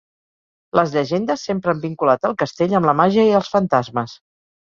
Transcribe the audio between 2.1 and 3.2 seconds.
el castell amb la